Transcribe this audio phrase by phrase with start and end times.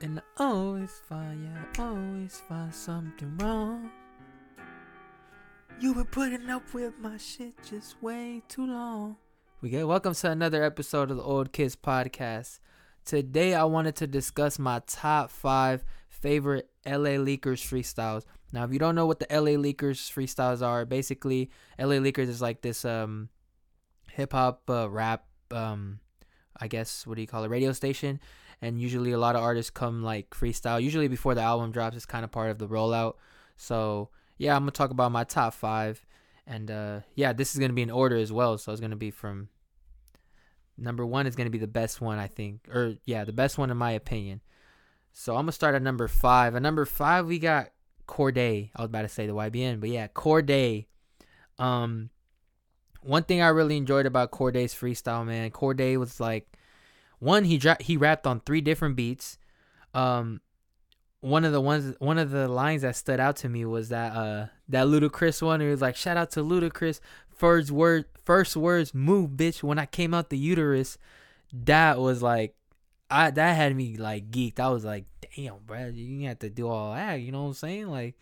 [0.00, 3.90] And I always find, yeah, I always find something wrong.
[5.80, 9.16] You were putting up with my shit just way too long.
[9.60, 12.60] We get welcome to another episode of the Old Kids Podcast.
[13.04, 18.24] Today I wanted to discuss my top five favorite LA Leakers freestyles.
[18.52, 22.40] Now, if you don't know what the LA Leakers freestyles are, basically LA Leakers is
[22.40, 23.30] like this um
[24.12, 25.98] hip hop uh, rap um
[26.60, 28.20] I guess what do you call it radio station
[28.60, 30.82] and usually a lot of artists come like freestyle.
[30.82, 33.14] Usually before the album drops it's kind of part of the rollout.
[33.56, 36.06] So yeah i'm gonna talk about my top five
[36.46, 38.58] and uh yeah this is gonna be in order as well.
[38.58, 39.48] So it's gonna be from
[40.76, 43.70] number one is gonna be the best one i think or yeah the best one
[43.70, 44.40] in my opinion.
[45.12, 46.54] So i'm gonna start at number five.
[46.54, 47.70] At number five we got
[48.06, 50.86] Cordae i was about to say the ybn but yeah Cordae
[51.58, 52.10] um
[53.02, 56.46] one thing I really enjoyed about Cordae's freestyle, man, Cordae was like
[57.18, 59.38] one he dra- he rapped on three different beats.
[59.94, 60.40] Um,
[61.20, 64.12] one of the ones, one of the lines that stood out to me was that
[64.14, 65.60] uh that Ludacris one.
[65.60, 67.00] It was like, "Shout out to Ludacris,
[67.34, 70.96] first word, first words, move, bitch." When I came out the uterus,
[71.52, 72.54] that was like,
[73.10, 74.60] I that had me like geeked.
[74.60, 77.54] I was like, "Damn, bro, you have to do all that." You know what I'm
[77.54, 77.88] saying?
[77.88, 78.16] Like,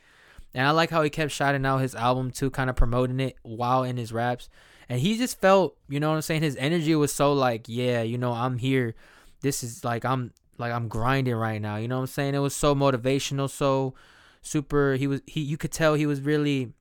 [0.55, 3.37] and I like how he kept shouting out his album too, kind of promoting it
[3.43, 4.49] while in his raps
[4.89, 6.43] and he just felt you know what i'm saying?
[6.43, 8.95] His energy was so like yeah you know i'm here.
[9.41, 11.77] This is like i'm like i'm grinding right now.
[11.77, 12.35] You know what i'm saying?
[12.35, 13.95] It was so motivational so
[14.43, 14.95] super.
[14.95, 16.73] He was he you could tell he was really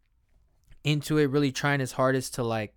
[0.84, 2.76] into it really trying his hardest to like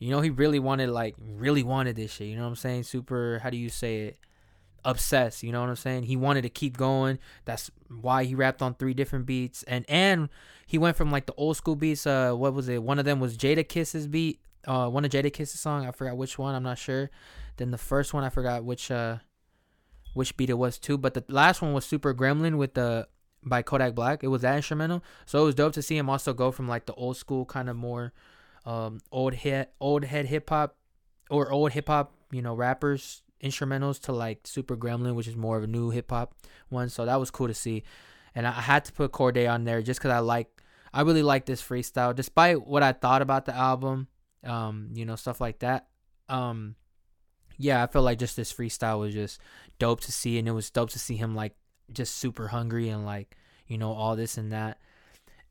[0.00, 2.26] you know he really wanted like really wanted this shit.
[2.26, 2.82] You know what i'm saying?
[2.82, 4.18] Super how do you say it?
[4.84, 5.42] Obsessed.
[5.42, 6.04] You know what i'm saying?
[6.04, 7.18] He wanted to keep going.
[7.44, 9.62] That's why he rapped on three different beats.
[9.64, 10.28] And and
[10.66, 12.82] he went from like the old school beats uh what was it?
[12.82, 15.86] One of them was Jadakiss's beat uh one of Jadakiss's song.
[15.86, 16.54] I forgot which one.
[16.54, 17.10] I'm not sure.
[17.56, 19.18] Then the first one I forgot which uh
[20.14, 20.98] which beat it was too.
[20.98, 23.08] But the last one was Super Gremlin with the
[23.44, 24.24] by Kodak Black.
[24.24, 25.02] It was that instrumental.
[25.24, 27.68] So it was dope to see him also go from like the old school kind
[27.68, 28.12] of more
[28.64, 30.76] um old hit old head hip hop
[31.30, 35.56] or old hip hop, you know, rappers instrumentals to like Super Gremlin, which is more
[35.56, 36.34] of a new hip hop
[36.68, 36.88] one.
[36.88, 37.84] So that was cool to see.
[38.34, 40.62] And I had to put Cordae on there just because I like
[40.92, 42.14] I really like this freestyle.
[42.14, 44.08] Despite what I thought about the album,
[44.46, 45.86] um, you know, stuff like that.
[46.28, 46.76] Um,
[47.58, 49.40] yeah, I felt like just this freestyle was just
[49.78, 51.54] dope to see, and it was dope to see him like
[51.92, 53.36] just super hungry and like
[53.66, 54.78] you know all this and that.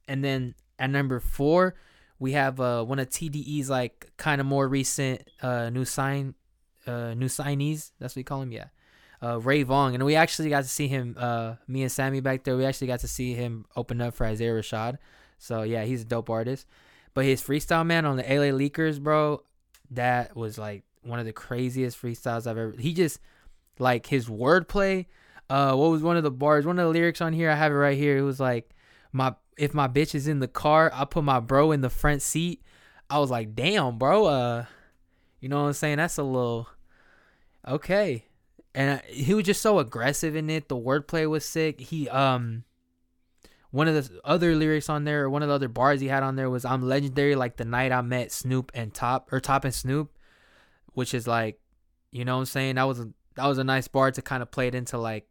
[0.08, 1.76] And then at number four,
[2.20, 6.36] we have uh one of TDE's like kind of more recent uh new sign
[6.86, 7.92] uh new signees.
[8.00, 8.68] That's what we call him, yeah.
[9.24, 11.16] Uh, Ray Vaughn, and we actually got to see him.
[11.18, 14.26] Uh, me and Sammy back there, we actually got to see him open up for
[14.26, 14.98] Isaiah Rashad.
[15.40, 16.68] So yeah, he's a dope artist.
[17.16, 19.42] But his freestyle man on the LA Leakers, bro,
[19.90, 22.76] that was like one of the craziest freestyles I've ever.
[22.78, 23.20] He just
[23.80, 25.06] like his wordplay.
[25.50, 26.66] Uh, what was one of the bars?
[26.66, 28.18] One of the lyrics on here, I have it right here.
[28.18, 28.70] It was like,
[29.14, 32.22] "My if my bitch is in the car, I'll put my bro in the front
[32.22, 32.62] seat."
[33.10, 34.66] I was like, "Damn, bro." Uh,
[35.40, 35.98] you know what I'm saying?
[35.98, 36.68] That's a little
[37.66, 38.26] okay.
[38.74, 40.68] And he was just so aggressive in it.
[40.68, 41.80] The wordplay was sick.
[41.80, 42.66] He um
[43.76, 46.24] one of the other lyrics on there, or one of the other bars he had
[46.24, 49.66] on there was "I'm legendary like the night I met Snoop and Top or Top
[49.66, 50.18] and Snoop,"
[50.94, 51.60] which is like,
[52.10, 52.76] you know what I'm saying?
[52.76, 55.28] That was a, that was a nice bar to kind of play it into like,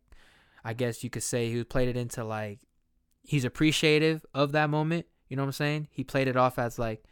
[0.63, 2.59] I guess you could say he played it into like,
[3.23, 5.07] he's appreciative of that moment.
[5.31, 5.89] You know what I'm saying?
[5.91, 7.03] He played it off as like,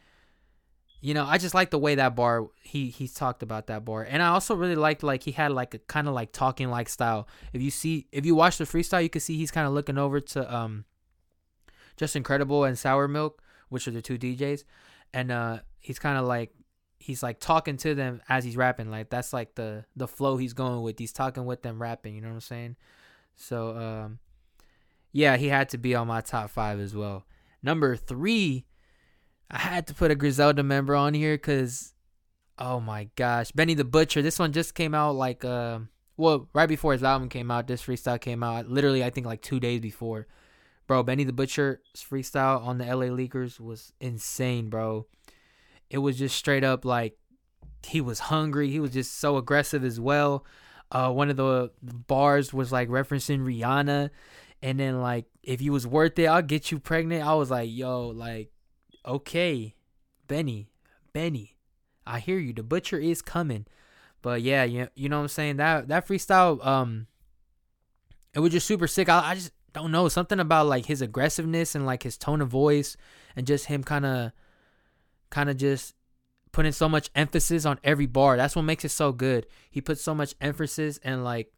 [1.01, 4.03] you know, I just like the way that bar he he talked about that bar,
[4.03, 6.89] and I also really liked like he had like a kind of like talking like
[6.89, 7.27] style.
[7.53, 9.97] If you see if you watch the freestyle, you can see he's kind of looking
[9.97, 10.85] over to um
[11.97, 14.63] Justin Credible and Sour Milk, which are the two DJs,
[15.13, 16.51] and uh, he's kind of like
[16.99, 18.89] he's like talking to them as he's rapping.
[18.89, 20.99] Like that's like the the flow he's going with.
[20.99, 22.15] He's talking with them rapping.
[22.15, 22.75] You know what I'm saying?
[23.35, 24.19] So um,
[25.11, 27.25] yeah, he had to be on my top five as well.
[27.61, 28.65] Number three,
[29.49, 31.93] I had to put a Griselda member on here because,
[32.57, 34.21] oh my gosh, Benny the Butcher.
[34.21, 35.79] This one just came out like uh,
[36.17, 37.67] well, right before his album came out.
[37.67, 40.27] This freestyle came out literally, I think like two days before.
[40.93, 45.07] Bro, Benny the Butcher's freestyle on the LA Leakers was insane, bro.
[45.89, 47.17] It was just straight up like
[47.83, 48.69] he was hungry.
[48.69, 50.45] He was just so aggressive as well.
[50.91, 54.11] Uh, one of the bars was like referencing Rihanna,
[54.61, 57.25] and then like if you was worth it, I'll get you pregnant.
[57.25, 58.51] I was like, yo, like,
[59.03, 59.73] okay,
[60.27, 60.69] Benny,
[61.11, 61.57] Benny,
[62.05, 62.53] I hear you.
[62.53, 63.65] The butcher is coming,
[64.21, 65.57] but yeah, you you know what I'm saying.
[65.57, 67.07] That that freestyle, um,
[68.35, 69.09] it was just super sick.
[69.09, 72.49] I, I just don't know something about like his aggressiveness and like his tone of
[72.49, 72.95] voice
[73.35, 74.31] and just him kind of
[75.29, 75.95] kind of just
[76.51, 80.01] putting so much emphasis on every bar that's what makes it so good he puts
[80.01, 81.51] so much emphasis and like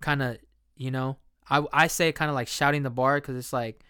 [0.00, 0.36] kind of
[0.76, 1.16] you know
[1.50, 3.82] I I say kind of like shouting the bar because it's like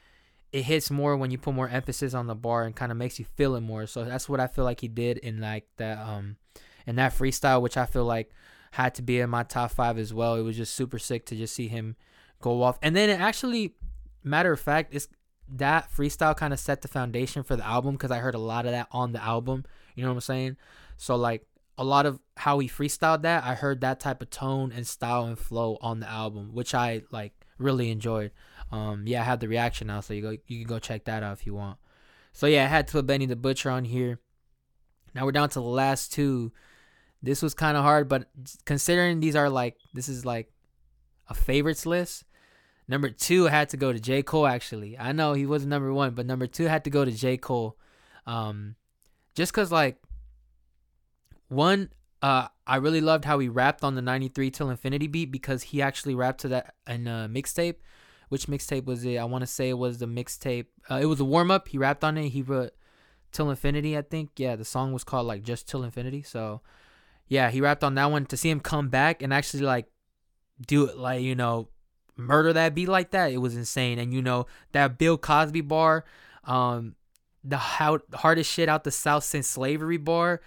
[0.53, 3.19] it hits more when you put more emphasis on the bar and kind of makes
[3.19, 3.87] you feel it more.
[3.87, 6.37] So that's what I feel like he did in like that um
[6.87, 8.31] in that freestyle, which I feel like
[8.73, 10.37] had to be in my top five as well.
[10.37, 11.97] It was just super sick to just see him
[12.40, 12.79] go off.
[12.82, 13.75] And then it actually,
[14.23, 15.08] matter of fact, it's
[15.50, 18.67] that freestyle kind of set the foundation for the album because I heard a lot
[18.67, 19.64] of that on the album.
[19.94, 20.56] You know what I'm saying?
[20.96, 21.46] So like
[21.79, 25.25] a lot of how he freestyled that, I heard that type of tone and style
[25.25, 28.32] and flow on the album, which I like really enjoyed.
[28.70, 31.23] Um, yeah, I have the reaction now, so you go you can go check that
[31.23, 31.79] out if you want.
[32.32, 34.19] So yeah, I had to put Benny the Butcher on here.
[35.14, 36.52] Now we're down to the last two.
[37.23, 38.26] This was kind of hard, but
[38.64, 40.52] considering these are like this is like
[41.29, 42.25] a favorites list.
[42.88, 44.23] Number two had to go to J.
[44.23, 44.99] Cole, actually.
[44.99, 47.37] I know he wasn't number one, but number two had to go to J.
[47.37, 47.76] Cole.
[48.26, 48.76] Um,
[49.35, 49.99] just because, like,
[51.49, 51.90] one,
[52.23, 55.82] uh, I really loved how he rapped on the 93 Till Infinity beat because he
[55.82, 57.76] actually rapped to that in a mixtape.
[58.31, 59.17] Which mixtape was it?
[59.17, 60.67] I want to say it was the mixtape.
[60.90, 61.69] Uh, it was a warm up.
[61.69, 62.31] He rapped on it.
[62.31, 62.73] He wrote
[63.32, 64.31] Till Infinity, I think.
[64.37, 66.23] Yeah, the song was called like Just Till Infinity.
[66.23, 66.62] So,
[67.26, 68.26] yeah, he rapped on that one.
[68.26, 69.87] To see him come back and actually like
[70.67, 71.69] do it, like, you know,
[72.19, 73.99] murder that beat like that, it was insane.
[73.99, 76.05] And you know that Bill Cosby bar,
[76.44, 76.97] um,
[77.44, 80.41] the how, hardest shit out the South since slavery bar,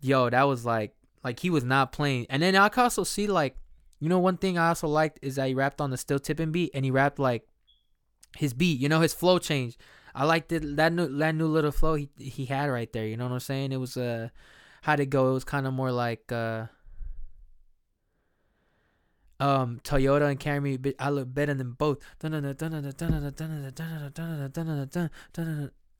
[0.00, 2.26] yo, that was like like he was not playing.
[2.28, 3.56] And then I could also see like,
[4.00, 6.52] you know, one thing I also liked is that he rapped on the still tipping
[6.52, 7.46] beat and he rapped like
[8.36, 9.78] his beat, you know, his flow changed.
[10.14, 13.06] I liked it that new that new little flow he he had right there.
[13.06, 13.72] You know what I'm saying?
[13.72, 14.28] It was uh
[14.82, 15.30] how'd it go?
[15.30, 16.66] It was kind of more like uh
[19.40, 20.94] um Toyota and Camry.
[20.98, 21.98] I look better than both.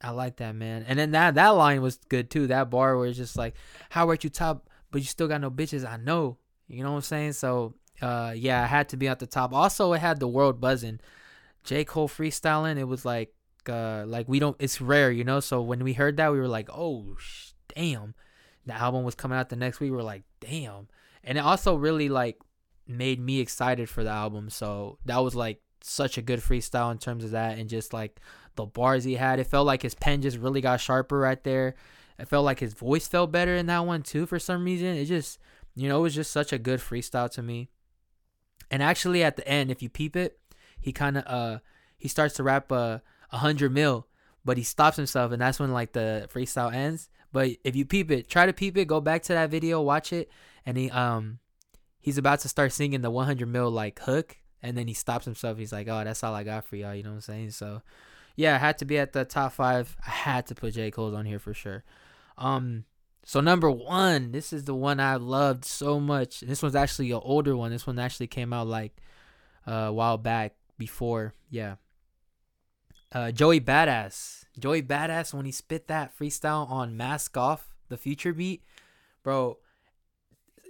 [0.01, 0.85] I like that man.
[0.87, 2.47] And then that that line was good too.
[2.47, 3.55] That bar where it's just like,
[3.89, 5.89] how are you top, but you still got no bitches.
[5.89, 6.37] I know.
[6.67, 7.33] You know what I'm saying?
[7.33, 9.53] So uh yeah, I had to be at the top.
[9.53, 10.99] Also, it had the world buzzing.
[11.63, 12.77] J Cole freestyling.
[12.77, 13.33] It was like
[13.67, 14.55] uh like we don't.
[14.59, 15.39] It's rare, you know.
[15.39, 18.15] So when we heard that, we were like, oh sh- damn.
[18.65, 19.91] The album was coming out the next week.
[19.91, 20.87] We were like, damn.
[21.23, 22.39] And it also really like
[22.87, 24.49] made me excited for the album.
[24.49, 28.19] So that was like such a good freestyle in terms of that and just like
[28.55, 29.39] the bars he had.
[29.39, 31.75] It felt like his pen just really got sharper right there.
[32.17, 34.95] It felt like his voice felt better in that one too for some reason.
[34.95, 35.39] It just,
[35.75, 37.69] you know, it was just such a good freestyle to me.
[38.71, 40.39] And actually at the end, if you peep it,
[40.79, 41.59] he kind of uh
[41.97, 42.99] he starts to rap uh,
[43.31, 44.07] a hundred mil,
[44.43, 47.09] but he stops himself, and that's when like the freestyle ends.
[47.31, 50.13] But if you peep it, try to peep it, go back to that video, watch
[50.13, 50.29] it,
[50.65, 51.39] and he um
[52.05, 55.57] he's about to start singing the 100 mil like hook and then he stops himself.
[55.57, 57.51] He's like oh that's all i got for y'all you know what i'm saying?
[57.51, 57.81] So
[58.35, 59.97] yeah i had to be at the top five.
[60.05, 60.91] I had to put j.
[60.91, 61.83] Cole's on here for sure.
[62.37, 62.85] Um
[63.25, 66.41] so number one this is the one i loved so much.
[66.41, 67.71] This one's actually an older one.
[67.71, 68.95] This one actually came out like
[69.67, 71.75] uh, a while back before yeah.
[73.11, 74.45] Uh, joey badass.
[74.59, 78.63] Joey badass when he spit that freestyle on mask off the future beat
[79.23, 79.57] bro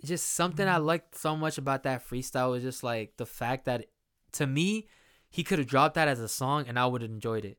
[0.08, 0.86] just something I mm-hmm.
[0.86, 3.86] liked so much about that freestyle was just like the fact that
[4.34, 4.88] to me,
[5.30, 7.58] he could have dropped that as a song and I would have enjoyed it.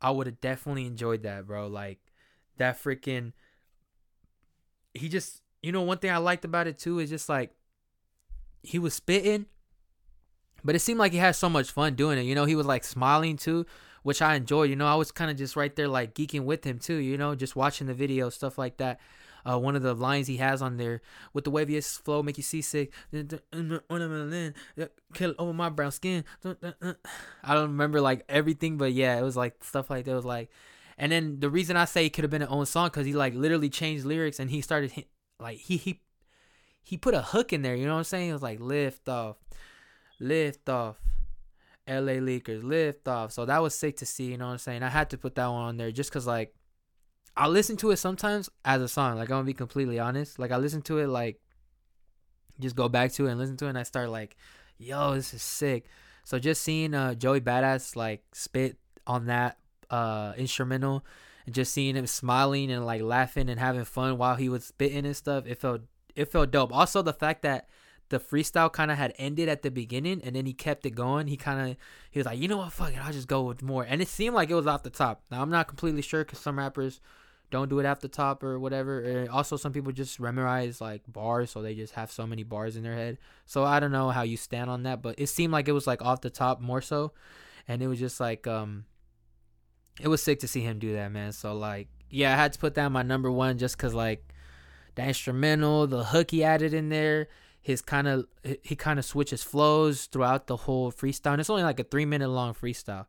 [0.00, 1.68] I would have definitely enjoyed that, bro.
[1.68, 2.00] Like
[2.58, 3.32] that freaking
[4.94, 7.54] he just you know one thing I liked about it too is just like
[8.62, 9.46] he was spitting
[10.64, 12.22] but it seemed like he had so much fun doing it.
[12.22, 13.66] You know, he was like smiling too,
[14.02, 14.70] which I enjoyed.
[14.70, 17.18] You know, I was kind of just right there like geeking with him too, you
[17.18, 19.00] know, just watching the video, stuff like that
[19.44, 21.00] uh, one of the lines he has on there
[21.32, 22.92] with the waviest flow make you seasick
[25.14, 29.62] kill over my brown skin i don't remember like everything but yeah it was like
[29.62, 30.50] stuff like that was like
[30.98, 33.12] and then the reason i say it could have been an own song because he
[33.12, 34.92] like literally changed lyrics and he started
[35.40, 36.00] like he he
[36.82, 39.08] he put a hook in there you know what i'm saying it was like lift
[39.08, 39.36] off
[40.20, 40.96] lift off
[41.88, 43.32] LA Leakers lift off.
[43.32, 44.82] So that was sick to see, you know what I'm saying?
[44.82, 46.54] I had to put that one on there just cuz like
[47.36, 49.16] I listen to it sometimes as a song.
[49.16, 50.38] Like I'm gonna be completely honest.
[50.38, 51.40] Like I listen to it like
[52.60, 54.36] just go back to it and listen to it and I start like,
[54.78, 55.86] yo, this is sick.
[56.24, 59.58] So just seeing uh Joey Badass like spit on that
[59.90, 61.04] uh instrumental
[61.46, 65.06] and just seeing him smiling and like laughing and having fun while he was spitting
[65.06, 65.82] and stuff, it felt
[66.14, 66.72] it felt dope.
[66.72, 67.68] Also the fact that
[68.10, 71.28] the freestyle kind of had ended at the beginning and then he kept it going.
[71.28, 71.76] He kind of
[72.10, 73.84] he was like, you know what, fuck it, I'll just go with more.
[73.84, 75.22] And it seemed like it was off the top.
[75.30, 77.00] Now I'm not completely sure because some rappers
[77.52, 79.00] don't do it off the top or whatever.
[79.00, 82.74] And also, some people just memorize like bars, so they just have so many bars
[82.74, 83.18] in their head.
[83.46, 85.86] So I don't know how you stand on that, but it seemed like it was
[85.86, 87.12] like off the top more so,
[87.68, 88.86] and it was just like um,
[90.00, 91.30] it was sick to see him do that, man.
[91.30, 94.34] So like, yeah, I had to put that my number one just cause like
[94.96, 97.28] the instrumental, the hook he added in there.
[97.62, 98.26] his kind of
[98.62, 101.32] he kind of switches flows throughout the whole freestyle.
[101.32, 103.06] And it's only like a three minute long freestyle.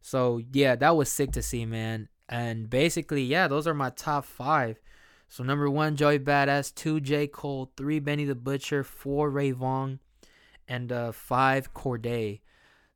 [0.00, 2.08] So yeah, that was sick to see, man.
[2.30, 4.80] And basically, yeah, those are my top five.
[5.28, 6.72] So number one, Joey Badass.
[6.72, 7.72] Two, J Cole.
[7.76, 8.84] Three, Benny the Butcher.
[8.84, 9.98] Four, Ray Vaughn,
[10.68, 12.40] and uh, five, Cordae.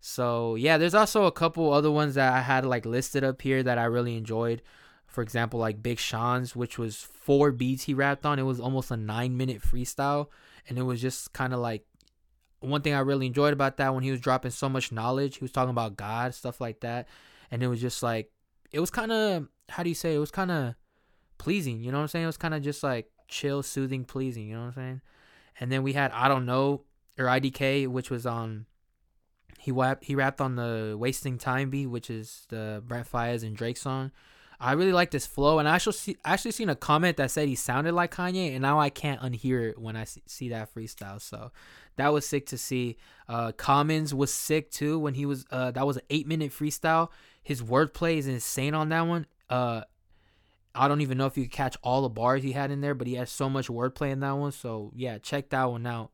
[0.01, 3.63] So yeah, there's also a couple other ones that I had like listed up here
[3.63, 4.63] that I really enjoyed.
[5.07, 8.39] For example, like Big Sean's, which was four beats he rapped on.
[8.39, 10.29] It was almost a nine minute freestyle,
[10.69, 11.85] and it was just kind of like
[12.61, 15.39] one thing I really enjoyed about that when he was dropping so much knowledge.
[15.39, 17.09] He was talking about God, stuff like that,
[17.51, 18.31] and it was just like
[18.75, 20.75] it was kind of how do you say it was kind of
[21.39, 21.81] pleasing.
[21.81, 22.25] You know what I'm saying?
[22.25, 24.49] It was kind of just like chill, soothing, pleasing.
[24.49, 25.01] You know what I'm saying?
[25.61, 26.83] And then we had I don't know
[27.17, 28.67] or IDK, which was on
[29.61, 33.57] he rapped, he rapped on the Wasting Time beat, which is the Brent Faiyaz and
[33.57, 34.11] Drake song.
[34.61, 37.49] I really like this flow, and I actually see, actually seen a comment that said
[37.49, 40.75] he sounded like Kanye, and now I can't unhear it when I see, see that
[40.75, 41.21] freestyle.
[41.21, 41.51] So
[41.97, 42.97] that was sick to see.
[43.29, 45.45] Uh, Commons was sick too when he was.
[45.51, 47.11] Uh, that was an eight minute freestyle.
[47.45, 49.27] His wordplay is insane on that one.
[49.49, 49.83] Uh,
[50.75, 52.95] I don't even know if you could catch all the bars he had in there,
[52.95, 54.51] but he has so much wordplay in that one.
[54.51, 56.11] So yeah, check that one out.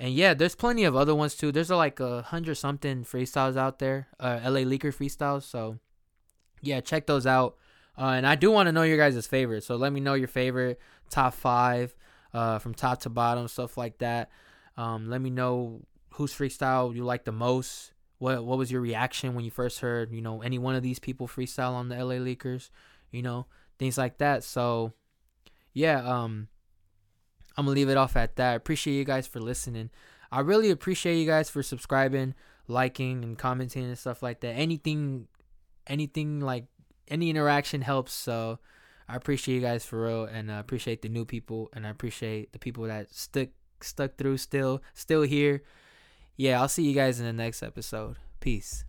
[0.00, 1.52] And yeah, there's plenty of other ones too.
[1.52, 5.42] There's like a hundred something freestyles out there, uh, LA Leaker freestyles.
[5.42, 5.78] So
[6.62, 7.56] yeah, check those out.
[7.96, 9.62] Uh, and I do want to know your guys' favorite.
[9.62, 10.80] So let me know your favorite
[11.10, 11.94] top five,
[12.32, 14.30] uh, from top to bottom, stuff like that.
[14.76, 15.82] Um, let me know
[16.14, 17.92] whose freestyle you like the most.
[18.20, 20.98] What what was your reaction when you first heard, you know, any one of these
[20.98, 22.68] people freestyle on the LA Leakers,
[23.10, 23.46] you know,
[23.78, 24.44] things like that.
[24.44, 24.92] So
[25.72, 26.48] yeah, um,
[27.56, 28.52] I'm gonna leave it off at that.
[28.52, 29.88] I appreciate you guys for listening.
[30.30, 32.34] I really appreciate you guys for subscribing,
[32.68, 34.52] liking, and commenting and stuff like that.
[34.52, 35.26] Anything,
[35.86, 36.66] anything like
[37.08, 38.12] any interaction helps.
[38.12, 38.58] So
[39.08, 42.52] I appreciate you guys for real, and I appreciate the new people, and I appreciate
[42.52, 43.48] the people that stuck
[43.80, 45.62] stuck through, still still here.
[46.40, 48.16] Yeah, I'll see you guys in the next episode.
[48.40, 48.86] Peace.